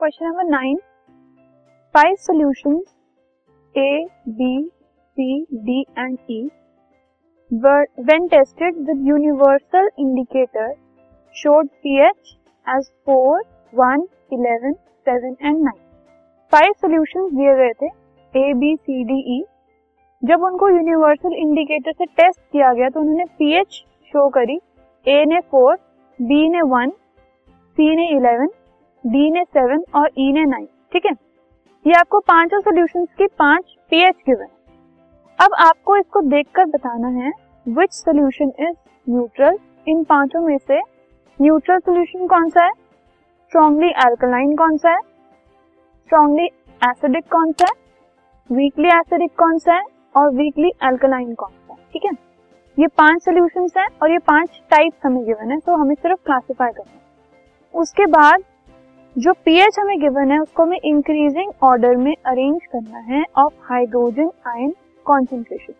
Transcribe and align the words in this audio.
Question 0.00 0.26
number 0.26 0.44
nine. 0.44 0.76
Five 1.94 2.14
solution 2.16 2.74
A 3.74 4.04
B 4.30 4.50
C 5.16 5.40
D 5.64 5.80
and 5.98 6.18
E 6.30 6.38
when 7.50 8.26
tested 8.28 8.76
with 8.88 9.06
universal 9.08 9.88
indicator 10.00 10.72
showed 11.36 11.68
P 11.82 11.96
H 12.00 12.34
as 12.66 12.90
four 13.06 13.40
one 13.72 14.06
eleven 14.32 14.72
seven 14.72 15.34
and 15.42 15.62
nine 15.64 15.80
five 16.52 16.72
solution 16.80 17.28
दिए 17.36 17.54
गए 17.56 17.72
थे 17.82 17.88
ए 18.34 18.52
B 18.60 18.74
C 18.76 19.02
D 19.04 19.18
E 19.36 19.42
जब 20.22 20.44
उनको 20.50 20.68
universal 20.68 21.34
indicator 21.38 21.92
से 21.92 22.04
test 22.12 22.40
किया 22.42 22.72
गया 22.72 22.88
तो 22.88 23.00
उन्होंने 23.00 23.24
पी 23.38 23.52
एच 23.60 23.82
शो 24.12 24.28
करी। 24.38 24.58
ए 25.06 25.24
ने 25.24 25.40
फोर 25.50 25.74
बी 26.18 26.48
ने 26.48 26.62
वन 26.68 26.90
सी 26.90 27.94
ने 27.96 28.08
इलेवन 28.16 28.48
डी 29.04 29.30
ने 29.30 29.42
सेवन 29.44 29.82
और 29.94 30.08
ई 30.08 30.28
e 30.30 30.34
ने 30.34 30.44
नाइन 30.46 30.66
ठीक 30.92 31.06
है? 31.06 31.12
ये 31.84 31.94
आपको 31.94 32.18
पाँचों 32.20 32.60
सोल्यूशन 32.60 33.04
की 33.18 33.26
पाँच 33.38 33.76
पीएच 33.90 34.16
गिवन 34.26 34.46
अब 35.38 35.54
आपको 35.60 35.96
इसको 35.96 36.20
देखकर 36.30 36.64
बताना 36.66 37.08
है 37.16 37.32
विच 37.66 37.92
सोल्यूशन 37.92 38.52
इज़ 38.60 38.74
न्यूट्रल 39.06 39.58
इन 39.86 40.02
पाँचों 40.04 40.40
में 40.42 40.56
से 40.58 40.80
न्यूट्रल 41.38 41.78
सोल्यूशन 41.78 42.26
कौन 42.26 42.48
सा 42.48 42.64
है? 42.64 42.72
स्ट्रॉन्गली 42.72 43.88
एल्कलाइन 44.06 44.56
कौन 44.56 44.76
सा 44.76 44.90
है? 44.90 45.00
स्ट्रॉन्गली 45.00 46.46
एसिडिक 46.82 47.24
कौन 47.32 47.52
सा 47.52 47.64
है? 47.64 47.72
वीकली 48.50 48.88
एसिडिक 48.88 49.30
कौन 49.38 49.58
सा 49.58 49.74
है? 49.74 49.84
और 50.14 50.30
वीकली 50.34 50.68
एल्कलाइन 50.84 51.34
कौन 51.34 51.50
सा 51.50 51.72
है, 51.72 51.78
ठीक 51.92 52.04
है? 52.04 52.12
ये 52.76 52.86
पाँच 52.98 53.22
सोल्यूशन 53.22 53.68
हैं 53.76 53.86
और 54.02 54.10
ये 54.10 54.18
पाँच 54.26 54.60
टाइप्स 54.70 55.06
हमें 55.06 55.24
गिवन 55.24 55.50
है 55.50 55.58
तो 55.58 55.76
हमें 55.76 55.94
सिर्फ़ 55.94 56.24
क्लासिफाई 56.24 56.72
करना 56.72 56.92
है। 56.92 57.80
उसके 57.80 58.06
बाद 58.08 58.42
जो 59.16 59.32
पीएच 59.44 59.78
हमें 59.78 59.98
गिवन 60.00 60.30
है, 60.30 60.38
उसको 60.38 60.62
हमें 60.62 60.78
इंक्रीजिंग 60.78 61.50
ऑर्डर 61.64 61.96
में 61.96 62.14
अरेंज 62.26 62.60
करना 62.72 62.98
है 63.06 63.22
of 63.38 63.52
hydrogen 63.68 64.30
ion 64.46 64.72
concentration 65.06 65.72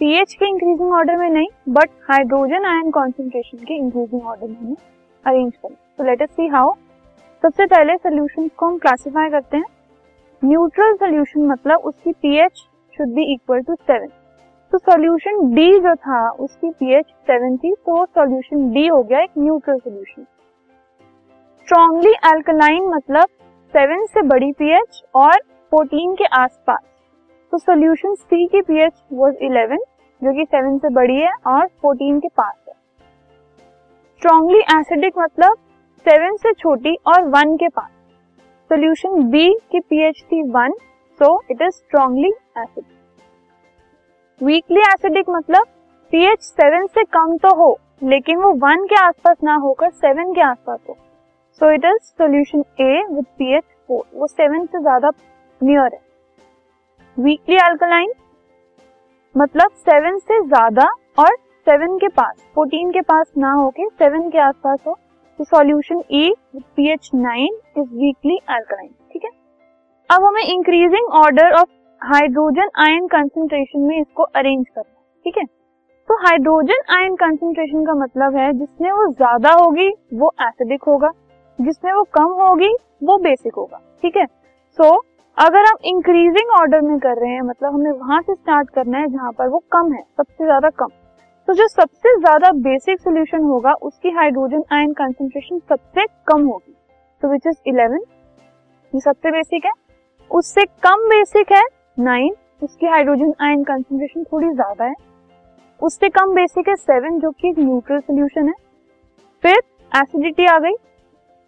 pH 0.00 0.34
के 0.34 0.48
इंक्रीजिंग 0.48 0.92
ऑर्डर 0.92 1.16
में 1.16 1.28
नहीं 1.30 1.48
बट 1.68 1.90
हाइड्रोजन 2.10 2.64
आयन 2.66 2.90
कॉन्सेंट्रेशन 2.90 3.64
के 3.64 3.76
इंक्रीजिंग 3.76 4.26
ऑर्डर 4.26 4.48
में 4.48 4.74
अरेंज 5.24 5.52
करना 5.52 5.76
तो 5.98 6.04
लेट 6.04 6.22
अस 6.22 6.30
सी 6.30 6.46
हाउ 6.48 6.72
सबसे 7.42 7.66
पहले 7.66 7.96
सोल्यूशन 7.96 8.48
को 8.56 8.66
हम 8.66 8.78
क्लासीफाई 8.78 9.30
करते 9.30 9.56
हैं. 9.56 9.64
न्यूट्रल 10.42 10.94
सोल्यूशन 10.96 11.46
मतलब 11.46 11.80
उसकी 11.84 12.12
pH 12.12 12.66
should 12.94 13.14
be 13.14 13.32
equal 13.34 13.60
to 13.60 13.74
seven 13.74 14.08
तो 14.72 14.78
सोल्यूशन 14.78 15.54
डी 15.54 15.70
जो 15.80 15.94
था, 15.94 16.28
उसकी 16.30 16.70
पीएच 16.70 17.06
सेवन 17.06 17.56
थी 17.56 17.74
तो 17.76 18.04
सोल्यूशन 18.06 18.70
डी 18.72 18.86
हो 18.86 19.02
गया 19.02 19.20
एक 19.20 19.30
न्यूट्रल 19.38 19.78
सोल्यूशन 19.78 20.26
स्ट्रॉन्गली 21.70 22.12
अल्कलाइन 22.26 22.86
मतलब 22.86 23.28
सेवन 23.74 24.04
से 24.04 24.22
बड़ी 24.28 24.50
पीएच 24.52 25.02
और 25.14 25.36
फोर्टीन 25.72 26.14
के 26.14 26.24
आसपास। 26.36 26.78
तो 27.52 27.58
सोल्यूशन 27.58 28.14
सी 28.14 28.46
की 28.46 28.60
पीएच 28.60 28.92
वाज 29.12 29.34
इलेवन 29.42 29.82
जो 30.22 30.32
कि 30.34 30.44
सेवन 30.44 30.78
से 30.78 30.88
बड़ी 30.94 31.16
है 31.16 31.30
और 31.46 31.66
फोर्टीन 31.82 32.18
के 32.20 32.28
पास 32.28 32.54
है। 32.68 32.74
स्ट्रॉन्गली 34.16 34.58
एसिडिक 34.78 35.18
मतलब 35.18 35.56
सेवन 36.06 36.36
से 36.36 36.52
छोटी 36.52 36.94
और 37.06 37.28
वन 37.28 37.54
के 37.56 37.68
पास। 37.68 37.90
सोल्यूशन 38.70 39.22
बी 39.30 39.48
की 39.72 39.80
पीएच 39.80 40.22
थी 40.22 40.42
one 40.50 40.72
so 41.20 41.28
it 41.50 41.62
is 41.62 41.74
strongly 41.74 42.30
acidic 42.58 42.88
weakly 44.40 44.80
acidic 44.82 45.30
मतलब 45.30 45.66
पीएच 46.12 46.42
सेवन 46.42 46.86
से 46.86 47.04
कम 47.08 47.36
तो 47.36 47.54
हो, 47.54 47.70
लेकिन 48.04 48.38
वो 48.38 48.52
वन 48.66 48.84
के 48.84 49.00
आसपास 49.02 49.36
ना 49.44 49.54
होकर 49.58 49.90
सेवन 49.90 50.34
के 50.34 50.42
आसपास 50.42 50.80
हो। 50.88 50.96
So 51.60 51.70
it 51.70 51.84
is 51.84 51.98
solution 52.02 52.64
A 52.80 53.02
with 53.10 53.24
pH 53.38 53.64
four 53.88 54.04
वो 54.14 54.26
सेवन 54.26 54.64
से 54.66 54.80
ज़्यादा 54.80 55.10
नियर 55.60 55.94
है। 55.94 56.00
वीकली 57.16 57.56
अल्कलाइन 57.60 58.12
मतलब 59.34 59.70
सेवन 59.78 60.18
से 60.18 60.40
ज़्यादा 60.44 60.88
और 61.18 61.36
सेवन 61.66 61.96
के 61.98 62.08
पास 62.10 62.34
फोर्टीन 62.54 62.90
के 62.90 63.00
पास 63.02 63.30
ना 63.38 63.52
होके 63.52 63.88
सेवन 63.88 64.30
के 64.30 64.38
आसपास 64.40 64.78
हो 64.86 64.96
तो 65.38 65.44
solution 65.46 66.02
E 66.12 66.28
with 66.54 66.62
pH 66.76 67.10
nine 67.14 67.60
is 67.78 67.94
weakly 67.94 68.38
alkaline 68.48 68.90
ठीक 69.12 69.24
है? 69.24 69.30
अब 70.10 70.24
हमें 70.24 70.42
increasing 70.44 71.12
order 71.16 71.52
of 71.52 71.68
hydrogen 72.02 72.70
ion 72.82 73.06
concentration 73.08 73.80
में 73.80 73.98
इसको 74.00 74.22
अरेंज 74.22 74.66
करना 74.68 74.90
है, 74.90 75.04
ठीक 75.26 75.38
है? 75.38 75.44
तो 75.44 76.14
हाइड्रोजन 76.18 76.92
आयन 76.94 77.14
कंसेंट्रेशन 77.16 77.84
का 77.86 77.94
मतलब 77.96 78.36
है, 78.36 78.52
जिसमें 78.54 78.90
वो 78.92 79.06
ज़्यादा 79.08 79.52
होगी, 79.54 79.88
वो 80.14 80.32
एसिडिक 80.42 80.84
होगा। 80.84 81.10
जिसमें 81.60 81.92
वो 81.92 82.02
कम 82.14 82.32
होगी 82.40 82.72
वो 83.04 83.16
बेसिक 83.20 83.54
होगा 83.54 83.80
ठीक 84.02 84.16
है? 84.16 84.26
सो 84.78 84.84
so, 84.84 84.98
अगर 85.38 85.64
हम 85.64 85.76
इंक्रीजिंग 85.86 86.50
ऑर्डर 86.52 86.80
में 86.80 86.98
कर 87.00 87.16
रहे 87.16 87.30
हैं 87.30 87.42
मतलब 87.42 87.74
हमें 87.74 87.90
वहाँ 87.92 88.20
से 88.22 88.34
स्टार्ट 88.34 88.70
करना 88.70 88.98
है 88.98 89.06
जहाँ 89.08 89.32
पर 89.32 89.48
वो 89.48 89.62
कम 89.72 89.92
है 89.92 90.02
सबसे 90.02 90.44
ज़्यादा 90.44 90.68
कम। 90.70 90.88
तो 91.48 91.54
जो 91.54 91.66
सबसे 91.68 92.16
ज़्यादा 92.18 92.50
बेसिक 92.60 93.00
सोल्यूशन 93.00 93.44
होगा 93.44 93.72
उसकी 93.82 94.10
हाइड्रोजन 94.10 94.62
आयन 94.72 94.92
कंसेंट्रेशन 94.92 95.58
सबसे 95.68 96.04
कम 96.26 96.42
होगी। 96.42 96.74
तो 97.22 97.28
विच 97.28 97.46
इज़ 97.46 97.56
इलेवन 97.66 98.02
ये 98.92 99.00
सबसे 99.00 99.30
बेसिक 99.30 99.64
है। 99.64 99.72
उससे 100.30 100.64
कम 100.84 101.08
बेसिक 101.08 101.52
है 101.52 101.62
नाइन 101.98 102.34
उसकी 102.62 102.86
हाइड्रोजन 102.86 103.32
आयन 103.42 103.62
कंसेंट्रेशन 103.64 104.24
थोड़ी 104.24 104.48
ज़्यादा 104.50 104.84
है। 104.84 104.94
उससे 105.80 106.08
कम 106.10 106.34
बेसिक 106.34 106.68
है 106.68 106.76
सेवन 106.76 107.18
जो 107.20 107.30
कि 107.32 107.54
न्यूट्रल 107.58 108.00
सोल्यूशन 108.00 108.48
है। 108.48 108.54
फिर 109.44 109.60
एसिडिटी 109.92 110.46
आ 110.46 110.58
गई। 110.58 110.74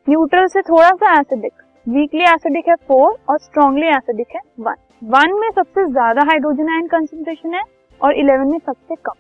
न्यूट्रल 0.07 0.47
से 0.47 0.61
थोड़ा 0.63 0.91
सा 0.91 1.13
एसिडिक 1.13 1.53
वीकली 1.87 2.23
एसिडिक 2.25 2.69
है 2.69 2.75
फोर 2.89 3.17
और 3.31 3.39
स्ट्रॉन्गली 3.39 3.87
एसिडिक 3.89 4.35
है 4.37 4.41
वन 4.61 4.75
वन 5.03 5.39
में 5.41 5.49
सबसे 5.51 5.85
ज़्यादा 5.91 6.23
हाइड्रोजन 6.23 6.73
आयन 6.75 6.87
कंसेंट्रेशन 6.87 7.55
है 7.55 7.63
और 8.01 8.19
इलेवन 8.21 8.51
में 8.51 8.59
सबसे 8.59 8.95
कम. 8.95 9.13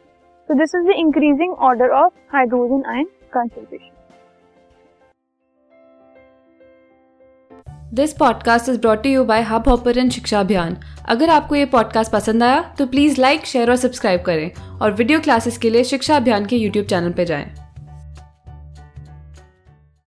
तो 0.49 0.55
this 0.55 0.75
is 0.75 0.89
the 0.89 0.97
increasing 0.97 1.55
order 1.61 1.91
of 2.01 2.13
hydrogen 2.33 2.85
ion 2.91 3.07
concentration 3.33 3.91
this 7.95 8.13
podcast 8.19 8.69
is 8.69 8.81
brought 8.81 9.07
you 9.07 9.25
by 9.25 9.43
Hub 9.43 9.69
Hopper 9.69 10.09
शिक्षा 10.11 10.41
अभियान 10.41 10.77
अगर 11.09 11.31
आपको 11.31 11.55
ये 11.55 11.65
पॉडकास्ट 11.73 12.13
पसंद 12.13 12.43
आया 12.43 12.63
तो 12.79 12.87
प्लीज़ 12.87 13.21
लाइक 13.21 13.47
शेयर 13.47 13.71
और 13.71 13.77
सब्सक्राइब 13.79 14.23
करें 14.27 14.51
और 14.81 14.93
वीडियो 14.93 15.21
क्लासेस 15.21 15.59
के 15.59 15.71
लिए 15.71 15.85
शिक्षा 15.85 16.17
अभियान 16.17 16.47
के 16.47 16.57
यूट्यूब 16.57 16.87
चैनल 16.87 17.13
पर 17.13 17.25
जाएँ। 17.25 17.62